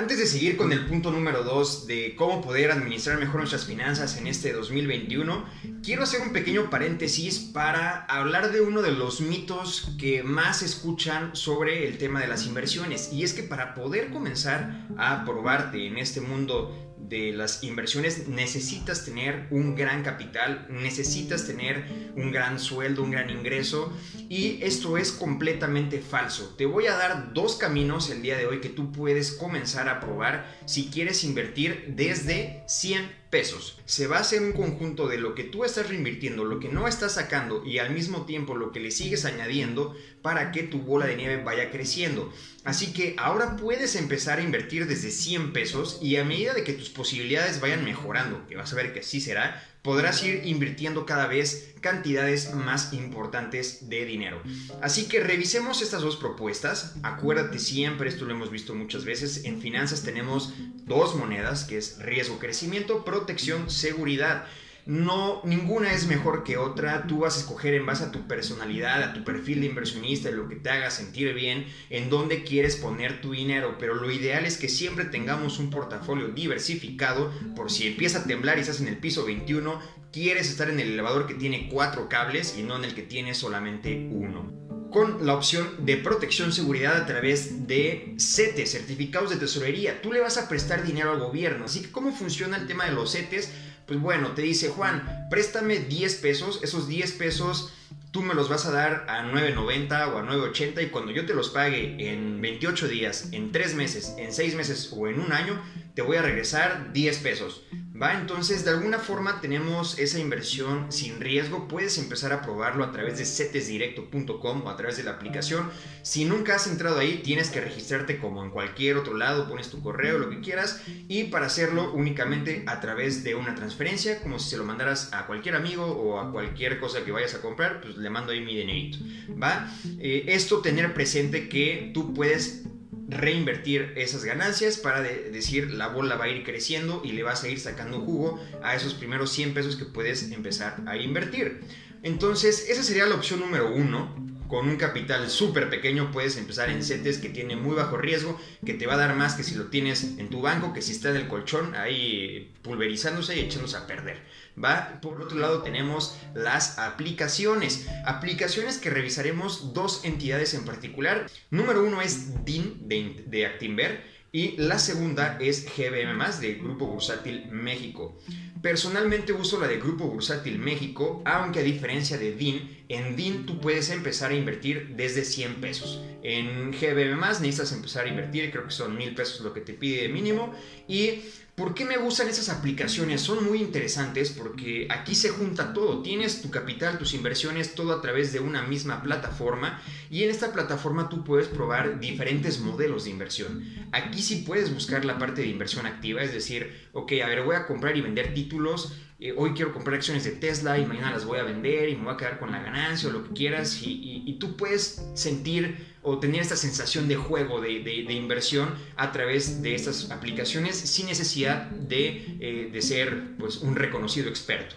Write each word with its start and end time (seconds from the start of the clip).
Antes 0.00 0.18
de 0.18 0.24
seguir 0.24 0.56
con 0.56 0.72
el 0.72 0.86
punto 0.86 1.10
número 1.10 1.44
2 1.44 1.86
de 1.86 2.14
cómo 2.16 2.40
poder 2.40 2.70
administrar 2.70 3.18
mejor 3.18 3.40
nuestras 3.40 3.66
finanzas 3.66 4.16
en 4.16 4.28
este 4.28 4.50
2021, 4.54 5.44
quiero 5.82 6.04
hacer 6.04 6.22
un 6.22 6.32
pequeño 6.32 6.70
paréntesis 6.70 7.38
para 7.38 8.06
hablar 8.06 8.50
de 8.50 8.62
uno 8.62 8.80
de 8.80 8.92
los 8.92 9.20
mitos 9.20 9.94
que 9.98 10.22
más 10.22 10.62
escuchan 10.62 11.36
sobre 11.36 11.86
el 11.86 11.98
tema 11.98 12.18
de 12.18 12.28
las 12.28 12.46
inversiones. 12.46 13.12
Y 13.12 13.24
es 13.24 13.34
que 13.34 13.42
para 13.42 13.74
poder 13.74 14.08
comenzar 14.08 14.86
a 14.96 15.22
probarte 15.26 15.86
en 15.86 15.98
este 15.98 16.22
mundo 16.22 16.89
de 17.08 17.32
las 17.32 17.62
inversiones 17.64 18.28
necesitas 18.28 19.04
tener 19.04 19.46
un 19.50 19.74
gran 19.74 20.02
capital, 20.02 20.66
necesitas 20.70 21.46
tener 21.46 21.84
un 22.16 22.30
gran 22.30 22.58
sueldo, 22.58 23.02
un 23.02 23.10
gran 23.10 23.30
ingreso 23.30 23.92
y 24.28 24.58
esto 24.62 24.96
es 24.96 25.12
completamente 25.12 26.00
falso. 26.00 26.54
Te 26.56 26.66
voy 26.66 26.86
a 26.86 26.96
dar 26.96 27.32
dos 27.32 27.56
caminos 27.56 28.10
el 28.10 28.22
día 28.22 28.36
de 28.36 28.46
hoy 28.46 28.60
que 28.60 28.68
tú 28.68 28.92
puedes 28.92 29.32
comenzar 29.32 29.88
a 29.88 30.00
probar 30.00 30.56
si 30.66 30.90
quieres 30.90 31.24
invertir 31.24 31.94
desde 31.96 32.62
100 32.68 33.20
pesos. 33.30 33.78
Se 33.86 34.06
basa 34.06 34.36
en 34.36 34.44
un 34.44 34.52
conjunto 34.52 35.08
de 35.08 35.18
lo 35.18 35.34
que 35.34 35.44
tú 35.44 35.64
estás 35.64 35.88
reinvirtiendo, 35.88 36.44
lo 36.44 36.58
que 36.60 36.68
no 36.68 36.88
estás 36.88 37.14
sacando 37.14 37.64
y 37.64 37.78
al 37.78 37.90
mismo 37.90 38.26
tiempo 38.26 38.56
lo 38.56 38.72
que 38.72 38.80
le 38.80 38.90
sigues 38.90 39.24
añadiendo 39.24 39.96
para 40.20 40.50
que 40.52 40.64
tu 40.64 40.80
bola 40.80 41.06
de 41.06 41.16
nieve 41.16 41.42
vaya 41.42 41.70
creciendo. 41.70 42.32
Así 42.64 42.92
que 42.92 43.14
ahora 43.18 43.56
puedes 43.56 43.96
empezar 43.96 44.38
a 44.38 44.42
invertir 44.42 44.86
desde 44.86 45.10
100 45.10 45.52
pesos 45.52 45.98
y 46.02 46.16
a 46.16 46.24
medida 46.24 46.52
de 46.52 46.62
que 46.62 46.74
tus 46.74 46.90
posibilidades 46.90 47.60
vayan 47.60 47.84
mejorando, 47.84 48.46
que 48.46 48.56
vas 48.56 48.72
a 48.72 48.76
ver 48.76 48.92
que 48.92 49.00
así 49.00 49.20
será, 49.20 49.62
podrás 49.82 50.22
ir 50.22 50.42
invirtiendo 50.44 51.06
cada 51.06 51.26
vez 51.26 51.72
cantidades 51.80 52.54
más 52.54 52.92
importantes 52.92 53.88
de 53.88 54.04
dinero. 54.04 54.42
Así 54.82 55.06
que 55.06 55.20
revisemos 55.20 55.80
estas 55.80 56.02
dos 56.02 56.16
propuestas. 56.16 56.96
Acuérdate 57.02 57.58
siempre, 57.58 58.10
esto 58.10 58.26
lo 58.26 58.32
hemos 58.32 58.50
visto 58.50 58.74
muchas 58.74 59.06
veces, 59.06 59.44
en 59.44 59.62
finanzas 59.62 60.02
tenemos 60.02 60.52
dos 60.84 61.14
monedas, 61.14 61.64
que 61.64 61.78
es 61.78 61.98
riesgo 61.98 62.38
crecimiento, 62.38 63.04
protección, 63.04 63.70
seguridad 63.70 64.44
no, 64.86 65.40
ninguna 65.44 65.92
es 65.92 66.06
mejor 66.06 66.44
que 66.44 66.56
otra. 66.56 67.06
Tú 67.06 67.20
vas 67.20 67.36
a 67.36 67.40
escoger 67.40 67.74
en 67.74 67.86
base 67.86 68.04
a 68.04 68.12
tu 68.12 68.26
personalidad, 68.26 69.02
a 69.02 69.12
tu 69.12 69.24
perfil 69.24 69.60
de 69.60 69.66
inversionista, 69.66 70.30
lo 70.30 70.48
que 70.48 70.56
te 70.56 70.70
haga 70.70 70.90
sentir 70.90 71.32
bien, 71.34 71.66
en 71.90 72.10
dónde 72.10 72.44
quieres 72.44 72.76
poner 72.76 73.20
tu 73.20 73.32
dinero. 73.32 73.76
Pero 73.78 73.94
lo 73.94 74.10
ideal 74.10 74.46
es 74.46 74.56
que 74.56 74.68
siempre 74.68 75.04
tengamos 75.04 75.58
un 75.58 75.70
portafolio 75.70 76.28
diversificado 76.28 77.32
por 77.54 77.70
si 77.70 77.88
empieza 77.88 78.20
a 78.20 78.24
temblar 78.24 78.58
y 78.58 78.62
estás 78.62 78.80
en 78.80 78.88
el 78.88 78.98
piso 78.98 79.24
21, 79.24 79.80
quieres 80.12 80.48
estar 80.48 80.70
en 80.70 80.80
el 80.80 80.92
elevador 80.92 81.26
que 81.26 81.34
tiene 81.34 81.68
cuatro 81.70 82.08
cables 82.08 82.56
y 82.58 82.62
no 82.62 82.76
en 82.76 82.84
el 82.84 82.94
que 82.94 83.02
tiene 83.02 83.34
solamente 83.34 84.08
uno 84.10 84.60
con 84.90 85.24
la 85.24 85.34
opción 85.34 85.86
de 85.86 85.96
protección 85.96 86.52
seguridad 86.52 86.96
a 86.96 87.06
través 87.06 87.66
de 87.66 88.14
CETES, 88.18 88.72
certificados 88.72 89.30
de 89.30 89.36
tesorería. 89.36 90.02
Tú 90.02 90.12
le 90.12 90.20
vas 90.20 90.36
a 90.36 90.48
prestar 90.48 90.82
dinero 90.82 91.12
al 91.12 91.20
gobierno. 91.20 91.66
Así 91.66 91.80
que, 91.80 91.90
¿cómo 91.90 92.12
funciona 92.12 92.56
el 92.56 92.66
tema 92.66 92.86
de 92.86 92.92
los 92.92 93.12
CETES? 93.12 93.50
Pues 93.90 94.00
bueno, 94.00 94.34
te 94.36 94.42
dice 94.42 94.68
Juan, 94.68 95.26
préstame 95.30 95.80
10 95.80 96.14
pesos, 96.18 96.60
esos 96.62 96.86
10 96.86 97.10
pesos 97.14 97.72
tú 98.12 98.22
me 98.22 98.34
los 98.34 98.48
vas 98.48 98.64
a 98.64 98.70
dar 98.70 99.04
a 99.08 99.24
9.90 99.24 100.12
o 100.12 100.18
a 100.18 100.22
9.80 100.22 100.84
y 100.84 100.90
cuando 100.90 101.10
yo 101.10 101.26
te 101.26 101.34
los 101.34 101.48
pague 101.48 102.12
en 102.12 102.40
28 102.40 102.86
días, 102.86 103.30
en 103.32 103.50
3 103.50 103.74
meses, 103.74 104.14
en 104.16 104.32
6 104.32 104.54
meses 104.54 104.94
o 104.96 105.08
en 105.08 105.18
un 105.18 105.32
año, 105.32 105.60
te 105.94 106.02
voy 106.02 106.18
a 106.18 106.22
regresar 106.22 106.92
10 106.92 107.18
pesos. 107.18 107.62
¿Va? 108.00 108.14
Entonces, 108.14 108.64
de 108.64 108.70
alguna 108.70 108.98
forma 108.98 109.40
tenemos 109.40 109.98
esa 109.98 110.18
inversión 110.18 110.90
sin 110.90 111.20
riesgo. 111.20 111.68
Puedes 111.68 111.98
empezar 111.98 112.32
a 112.32 112.40
probarlo 112.40 112.82
a 112.84 112.92
través 112.92 113.18
de 113.18 113.26
setesdirecto.com 113.26 114.62
o 114.64 114.70
a 114.70 114.76
través 114.76 114.96
de 114.96 115.02
la 115.02 115.12
aplicación. 115.12 115.68
Si 116.02 116.24
nunca 116.24 116.54
has 116.54 116.66
entrado 116.66 116.98
ahí, 116.98 117.20
tienes 117.22 117.50
que 117.50 117.60
registrarte 117.60 118.18
como 118.18 118.42
en 118.42 118.50
cualquier 118.50 118.96
otro 118.96 119.14
lado, 119.14 119.48
pones 119.48 119.68
tu 119.68 119.82
correo, 119.82 120.18
lo 120.18 120.30
que 120.30 120.40
quieras, 120.40 120.80
y 121.08 121.24
para 121.24 121.46
hacerlo 121.46 121.92
únicamente 121.92 122.64
a 122.66 122.80
través 122.80 123.22
de 123.22 123.34
una 123.34 123.54
transferencia, 123.54 124.20
como 124.20 124.38
si 124.38 124.50
se 124.50 124.56
lo 124.56 124.64
mandaras 124.64 125.12
a 125.12 125.26
cualquier 125.26 125.56
amigo 125.56 125.84
o 125.84 126.20
a 126.20 126.32
cualquier 126.32 126.80
cosa 126.80 127.04
que 127.04 127.12
vayas 127.12 127.34
a 127.34 127.42
comprar, 127.42 127.82
pues 127.82 127.98
le 127.98 128.08
mando 128.08 128.32
ahí 128.32 128.40
mi 128.40 128.56
dinerito. 128.56 128.98
¿Va? 129.30 129.70
Eh, 129.98 130.24
esto 130.28 130.60
tener 130.60 130.94
presente 130.94 131.50
que 131.50 131.90
tú 131.92 132.14
puedes 132.14 132.62
reinvertir 133.10 133.92
esas 133.96 134.24
ganancias 134.24 134.76
para 134.78 135.02
decir 135.02 135.72
la 135.72 135.88
bola 135.88 136.16
va 136.16 136.24
a 136.24 136.28
ir 136.28 136.44
creciendo 136.44 137.02
y 137.04 137.12
le 137.12 137.22
vas 137.22 137.44
a 137.44 137.48
ir 137.48 137.58
sacando 137.58 138.00
jugo 138.00 138.40
a 138.62 138.74
esos 138.74 138.94
primeros 138.94 139.30
100 139.32 139.52
pesos 139.54 139.76
que 139.76 139.84
puedes 139.84 140.30
empezar 140.30 140.82
a 140.86 140.96
invertir. 140.96 141.60
Entonces, 142.02 142.66
esa 142.68 142.82
sería 142.82 143.06
la 143.06 143.16
opción 143.16 143.40
número 143.40 143.74
uno 143.74 144.29
con 144.50 144.68
un 144.68 144.76
capital 144.76 145.30
súper 145.30 145.70
pequeño 145.70 146.10
puedes 146.10 146.36
empezar 146.36 146.68
en 146.70 146.82
CETES 146.82 147.18
que 147.18 147.28
tiene 147.28 147.54
muy 147.54 147.76
bajo 147.76 147.96
riesgo, 147.96 148.38
que 148.66 148.74
te 148.74 148.86
va 148.86 148.94
a 148.94 148.98
dar 148.98 149.14
más 149.14 149.34
que 149.34 149.44
si 149.44 149.54
lo 149.54 149.66
tienes 149.66 150.18
en 150.18 150.28
tu 150.28 150.42
banco, 150.42 150.72
que 150.74 150.82
si 150.82 150.92
está 150.92 151.10
en 151.10 151.16
el 151.16 151.28
colchón 151.28 151.74
ahí 151.76 152.52
pulverizándose 152.62 153.36
y 153.36 153.40
echándose 153.40 153.76
a 153.76 153.86
perder. 153.86 154.20
¿va? 154.62 155.00
Por 155.00 155.22
otro 155.22 155.38
lado 155.38 155.62
tenemos 155.62 156.18
las 156.34 156.78
aplicaciones. 156.78 157.86
Aplicaciones 158.04 158.78
que 158.78 158.90
revisaremos 158.90 159.72
dos 159.72 160.04
entidades 160.04 160.52
en 160.54 160.64
particular. 160.64 161.26
Número 161.50 161.84
uno 161.84 162.02
es 162.02 162.44
DIN 162.44 162.88
de, 162.88 163.22
de 163.26 163.46
Actinver 163.46 164.19
y 164.32 164.56
la 164.56 164.78
segunda 164.78 165.38
es 165.40 165.66
GBM, 165.76 166.40
de 166.40 166.54
Grupo 166.54 166.86
Bursátil 166.86 167.46
México. 167.50 168.18
Personalmente 168.62 169.32
uso 169.32 169.58
la 169.58 169.66
de 169.66 169.78
Grupo 169.78 170.06
Bursátil 170.06 170.58
México, 170.58 171.22
aunque 171.24 171.60
a 171.60 171.62
diferencia 171.62 172.18
de 172.18 172.32
DIN, 172.32 172.84
en 172.88 173.16
DIN 173.16 173.46
tú 173.46 173.58
puedes 173.58 173.88
empezar 173.90 174.30
a 174.30 174.36
invertir 174.36 174.94
desde 174.96 175.24
100 175.24 175.54
pesos. 175.56 176.00
En 176.22 176.70
GBM 176.70 177.20
necesitas 177.40 177.72
empezar 177.72 178.04
a 178.04 178.08
invertir, 178.08 178.50
creo 178.50 178.64
que 178.64 178.70
son 178.70 178.96
1000 178.96 179.14
pesos 179.14 179.40
lo 179.40 179.54
que 179.54 179.62
te 179.62 179.72
pide 179.72 180.02
de 180.02 180.08
mínimo. 180.08 180.54
¿Y 180.86 181.22
por 181.60 181.74
qué 181.74 181.84
me 181.84 181.98
gustan 181.98 182.26
esas 182.26 182.48
aplicaciones? 182.48 183.20
Son 183.20 183.44
muy 183.44 183.60
interesantes 183.60 184.30
porque 184.30 184.88
aquí 184.88 185.14
se 185.14 185.28
junta 185.28 185.74
todo. 185.74 186.00
Tienes 186.00 186.40
tu 186.40 186.50
capital, 186.50 186.96
tus 186.96 187.12
inversiones, 187.12 187.74
todo 187.74 187.92
a 187.92 188.00
través 188.00 188.32
de 188.32 188.40
una 188.40 188.62
misma 188.62 189.02
plataforma. 189.02 189.78
Y 190.10 190.22
en 190.22 190.30
esta 190.30 190.54
plataforma 190.54 191.10
tú 191.10 191.22
puedes 191.22 191.48
probar 191.48 192.00
diferentes 192.00 192.60
modelos 192.60 193.04
de 193.04 193.10
inversión. 193.10 193.62
Aquí 193.92 194.22
sí 194.22 194.36
puedes 194.46 194.72
buscar 194.72 195.04
la 195.04 195.18
parte 195.18 195.42
de 195.42 195.48
inversión 195.48 195.84
activa, 195.84 196.22
es 196.22 196.32
decir, 196.32 196.88
ok, 196.94 197.12
a 197.22 197.28
ver, 197.28 197.42
voy 197.42 197.56
a 197.56 197.66
comprar 197.66 197.94
y 197.94 198.00
vender 198.00 198.32
títulos 198.32 198.94
eh, 199.22 199.34
hoy 199.36 199.50
quiero 199.52 199.74
comprar 199.74 199.96
acciones 199.96 200.24
de 200.24 200.30
Tesla 200.30 200.78
y 200.78 200.86
mañana 200.86 201.10
las 201.10 201.26
voy 201.26 201.38
a 201.38 201.42
vender 201.42 201.90
y 201.90 201.96
me 201.96 202.04
voy 202.04 202.14
a 202.14 202.16
quedar 202.16 202.38
con 202.38 202.52
la 202.52 202.62
ganancia 202.62 203.10
o 203.10 203.12
lo 203.12 203.22
que 203.22 203.34
quieras 203.34 203.78
y, 203.82 204.38
tú 204.40 204.56
puedes 204.56 205.04
sentir 205.12 205.76
o 206.02 206.18
tener 206.18 206.40
esta 206.40 206.56
sensación 206.56 207.08
de 207.08 207.16
juego, 207.16 207.60
de, 207.60 208.02
inversión 208.12 208.74
a 208.96 209.12
través 209.12 209.62
de 209.62 209.74
estas 209.74 210.10
aplicaciones 210.10 210.76
sin 210.76 211.06
necesidad 211.06 211.70
de, 211.70 212.36
eh, 212.40 212.70
de 212.72 212.82
ser 212.82 213.36
pues, 213.38 213.58
un 213.58 213.76
reconocido 213.76 214.28
experto. 214.28 214.74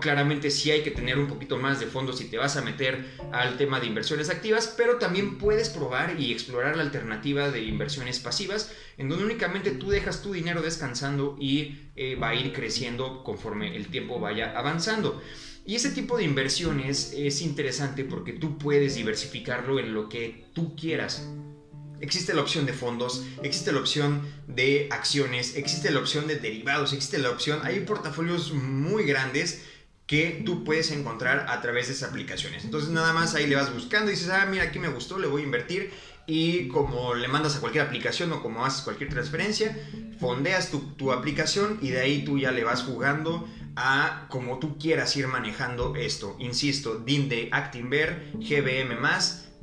Claramente 0.00 0.50
sí 0.50 0.70
hay 0.70 0.82
que 0.82 0.90
tener 0.90 1.18
un 1.18 1.28
poquito 1.28 1.56
más 1.58 1.80
de 1.80 1.86
fondo 1.86 2.12
si 2.12 2.24
te 2.24 2.38
vas 2.38 2.56
a 2.56 2.62
meter 2.62 3.04
al 3.32 3.56
tema 3.56 3.80
de 3.80 3.86
inversiones 3.86 4.30
activas, 4.30 4.74
pero 4.76 4.96
también 4.96 5.38
puedes 5.38 5.68
probar 5.68 6.18
y 6.18 6.32
explorar 6.32 6.76
la 6.76 6.82
alternativa 6.82 7.50
de 7.50 7.62
inversiones 7.62 8.18
pasivas, 8.18 8.72
en 8.98 9.08
donde 9.08 9.24
únicamente 9.24 9.70
tú 9.70 9.90
dejas 9.90 10.22
tu 10.22 10.32
dinero 10.32 10.62
descansando 10.62 11.36
y 11.38 11.90
eh, 11.96 12.16
va 12.16 12.30
a 12.30 12.34
ir 12.34 12.52
creciendo 12.52 13.22
conforme 13.24 13.76
el 13.76 13.86
tiempo 13.86 14.18
vaya 14.18 14.52
avanzando. 14.56 15.22
Y 15.64 15.74
ese 15.74 15.90
tipo 15.90 16.16
de 16.16 16.24
inversiones 16.24 17.12
es 17.16 17.40
interesante 17.42 18.04
porque 18.04 18.32
tú 18.32 18.56
puedes 18.58 18.94
diversificarlo 18.94 19.80
en 19.80 19.94
lo 19.94 20.08
que 20.08 20.44
tú 20.54 20.76
quieras. 20.76 21.28
Existe 22.00 22.34
la 22.34 22.42
opción 22.42 22.66
de 22.66 22.72
fondos, 22.72 23.24
existe 23.42 23.72
la 23.72 23.80
opción 23.80 24.20
de 24.46 24.86
acciones, 24.90 25.56
existe 25.56 25.90
la 25.90 26.00
opción 26.00 26.26
de 26.26 26.36
derivados, 26.36 26.92
existe 26.92 27.18
la 27.18 27.30
opción, 27.30 27.60
hay 27.62 27.80
portafolios 27.80 28.52
muy 28.52 29.04
grandes 29.04 29.64
que 30.06 30.42
tú 30.46 30.62
puedes 30.62 30.90
encontrar 30.92 31.46
a 31.48 31.60
través 31.60 31.88
de 31.88 31.94
esas 31.94 32.10
aplicaciones. 32.10 32.64
Entonces 32.64 32.90
nada 32.90 33.12
más 33.12 33.34
ahí 33.34 33.46
le 33.46 33.56
vas 33.56 33.72
buscando 33.74 34.10
y 34.10 34.14
dices, 34.14 34.30
ah, 34.30 34.46
mira, 34.48 34.64
aquí 34.64 34.78
me 34.78 34.88
gustó, 34.88 35.18
le 35.18 35.26
voy 35.26 35.42
a 35.42 35.44
invertir. 35.44 35.90
Y 36.28 36.68
como 36.68 37.14
le 37.14 37.28
mandas 37.28 37.56
a 37.56 37.60
cualquier 37.60 37.84
aplicación 37.84 38.32
o 38.32 38.42
como 38.42 38.64
haces 38.64 38.82
cualquier 38.82 39.10
transferencia, 39.10 39.76
fondeas 40.18 40.70
tu, 40.70 40.80
tu 40.94 41.12
aplicación 41.12 41.78
y 41.82 41.90
de 41.90 42.00
ahí 42.00 42.24
tú 42.24 42.38
ya 42.38 42.50
le 42.50 42.64
vas 42.64 42.82
jugando 42.82 43.48
a 43.76 44.26
como 44.28 44.58
tú 44.58 44.78
quieras 44.78 45.14
ir 45.16 45.28
manejando 45.28 45.94
esto. 45.96 46.36
Insisto, 46.38 46.98
DIN 46.98 47.28
de 47.28 47.48
Actinver, 47.52 48.32
GBM+, 48.34 48.96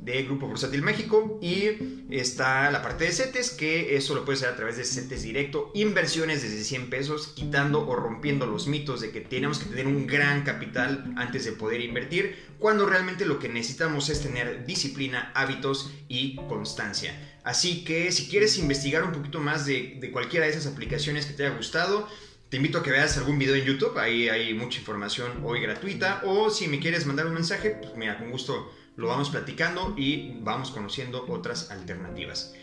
de 0.04 0.22
Grupo 0.24 0.46
Bursátil 0.46 0.82
México 0.82 1.38
y 1.40 2.04
está 2.10 2.70
la 2.70 2.82
parte 2.82 3.04
de 3.04 3.12
CETES 3.12 3.50
que 3.50 3.96
eso 3.96 4.14
lo 4.14 4.24
puedes 4.24 4.42
hacer 4.42 4.52
a 4.52 4.56
través 4.56 4.76
de 4.76 4.84
CETES 4.84 5.22
directo, 5.22 5.70
inversiones 5.74 6.42
desde 6.42 6.62
100 6.62 6.90
pesos, 6.90 7.28
quitando 7.28 7.86
o 7.88 7.96
rompiendo 7.96 8.46
los 8.46 8.66
mitos 8.66 9.00
de 9.00 9.10
que 9.10 9.22
tenemos 9.22 9.58
que 9.58 9.70
tener 9.70 9.86
un 9.86 10.06
gran 10.06 10.42
capital 10.42 11.14
antes 11.16 11.44
de 11.44 11.52
poder 11.52 11.80
invertir, 11.80 12.36
cuando 12.58 12.86
realmente 12.86 13.24
lo 13.24 13.38
que 13.38 13.48
necesitamos 13.48 14.10
es 14.10 14.20
tener 14.20 14.66
disciplina, 14.66 15.32
hábitos 15.34 15.90
y 16.08 16.36
constancia. 16.48 17.38
Así 17.42 17.84
que 17.84 18.12
si 18.12 18.28
quieres 18.28 18.58
investigar 18.58 19.04
un 19.04 19.12
poquito 19.12 19.40
más 19.40 19.64
de, 19.64 19.98
de 20.00 20.10
cualquiera 20.10 20.46
de 20.46 20.52
esas 20.52 20.66
aplicaciones 20.66 21.26
que 21.26 21.32
te 21.32 21.46
haya 21.46 21.56
gustado, 21.56 22.08
te 22.54 22.58
invito 22.58 22.78
a 22.78 22.82
que 22.84 22.92
veas 22.92 23.16
algún 23.16 23.36
video 23.36 23.56
en 23.56 23.64
YouTube, 23.64 23.98
ahí 23.98 24.28
hay 24.28 24.54
mucha 24.54 24.78
información 24.78 25.40
hoy 25.42 25.60
gratuita, 25.60 26.22
o 26.24 26.50
si 26.50 26.68
me 26.68 26.78
quieres 26.78 27.04
mandar 27.04 27.26
un 27.26 27.34
mensaje, 27.34 27.70
pues 27.82 27.96
mira, 27.96 28.16
con 28.16 28.30
gusto 28.30 28.72
lo 28.94 29.08
vamos 29.08 29.30
platicando 29.30 29.92
y 29.98 30.38
vamos 30.40 30.70
conociendo 30.70 31.26
otras 31.28 31.72
alternativas. 31.72 32.54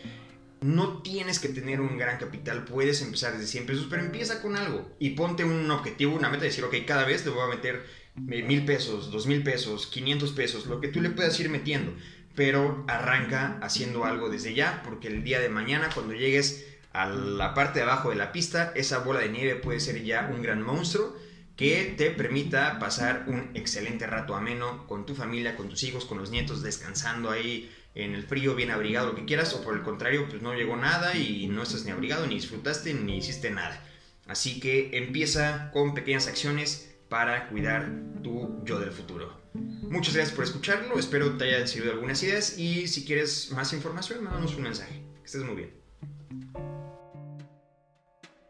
no 0.61 1.01
tienes 1.01 1.39
que 1.39 1.49
tener 1.49 1.81
un 1.81 1.97
gran 1.97 2.17
capital, 2.19 2.63
puedes 2.63 3.01
empezar 3.01 3.33
desde 3.33 3.47
100 3.47 3.65
pesos, 3.65 3.87
pero 3.89 4.01
empieza 4.01 4.41
con 4.41 4.55
algo 4.55 4.95
y 4.97 5.09
ponte 5.09 5.43
un 5.43 5.69
objetivo, 5.69 6.15
una 6.15 6.29
meta 6.29 6.43
de 6.43 6.51
decir, 6.51 6.63
ok, 6.63 6.73
cada 6.87 7.03
vez 7.03 7.25
te 7.25 7.29
voy 7.29 7.41
a 7.41 7.53
meter 7.53 7.85
eh, 8.29 8.43
mil 8.43 8.63
pesos, 8.63 9.11
dos 9.11 9.27
mil 9.27 9.43
pesos, 9.43 9.87
500 9.87 10.31
pesos, 10.31 10.67
lo 10.67 10.79
que 10.79 10.87
tú 10.87 11.01
le 11.01 11.09
puedas 11.09 11.37
ir 11.41 11.49
metiendo, 11.49 11.93
pero 12.33 12.85
arranca 12.87 13.59
haciendo 13.61 14.05
algo 14.05 14.29
desde 14.29 14.53
ya, 14.53 14.83
porque 14.85 15.09
el 15.09 15.25
día 15.25 15.41
de 15.41 15.49
mañana 15.49 15.89
cuando 15.93 16.13
llegues 16.13 16.65
a 16.93 17.07
la 17.07 17.53
parte 17.53 17.79
de 17.79 17.83
abajo 17.83 18.09
de 18.09 18.15
la 18.15 18.31
pista, 18.31 18.71
esa 18.75 18.99
bola 18.99 19.21
de 19.21 19.29
nieve 19.29 19.55
puede 19.55 19.79
ser 19.79 20.03
ya 20.03 20.29
un 20.33 20.41
gran 20.41 20.61
monstruo 20.61 21.15
que 21.55 21.93
te 21.97 22.11
permita 22.11 22.79
pasar 22.79 23.25
un 23.27 23.51
excelente 23.53 24.07
rato 24.07 24.35
ameno 24.35 24.87
con 24.87 25.05
tu 25.05 25.15
familia, 25.15 25.55
con 25.55 25.69
tus 25.69 25.83
hijos, 25.83 26.05
con 26.05 26.17
los 26.17 26.31
nietos, 26.31 26.63
descansando 26.63 27.29
ahí 27.29 27.71
en 27.93 28.15
el 28.15 28.23
frío, 28.23 28.55
bien 28.55 28.71
abrigado, 28.71 29.07
lo 29.07 29.15
que 29.15 29.25
quieras, 29.25 29.53
o 29.53 29.63
por 29.63 29.75
el 29.75 29.83
contrario, 29.83 30.27
pues 30.29 30.41
no 30.41 30.53
llegó 30.53 30.75
nada 30.75 31.15
y 31.15 31.47
no 31.47 31.61
estás 31.61 31.85
ni 31.85 31.91
abrigado, 31.91 32.25
ni 32.25 32.35
disfrutaste, 32.35 32.93
ni 32.93 33.17
hiciste 33.17 33.51
nada. 33.51 33.83
Así 34.27 34.59
que 34.59 34.97
empieza 34.97 35.71
con 35.71 35.93
pequeñas 35.93 36.27
acciones 36.27 36.95
para 37.09 37.49
cuidar 37.49 37.91
tu 38.23 38.63
yo 38.65 38.79
del 38.79 38.91
futuro. 38.91 39.41
Muchas 39.53 40.15
gracias 40.15 40.33
por 40.33 40.45
escucharlo, 40.45 40.97
espero 40.97 41.37
te 41.37 41.43
hayan 41.43 41.67
servido 41.67 41.91
algunas 41.91 42.23
ideas 42.23 42.57
y 42.57 42.87
si 42.87 43.03
quieres 43.03 43.51
más 43.51 43.73
información, 43.73 44.23
mándanos 44.23 44.55
un 44.55 44.63
mensaje. 44.63 45.03
Que 45.19 45.25
estés 45.25 45.43
muy 45.43 45.55
bien. 45.55 46.70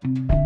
Thank 0.03 0.31
you. 0.31 0.40